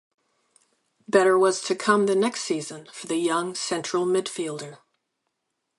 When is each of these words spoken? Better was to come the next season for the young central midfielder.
Better 1.07 1.37
was 1.37 1.61
to 1.61 1.75
come 1.75 2.07
the 2.07 2.15
next 2.15 2.41
season 2.41 2.87
for 2.91 3.05
the 3.05 3.17
young 3.17 3.53
central 3.53 4.07
midfielder. 4.07 4.79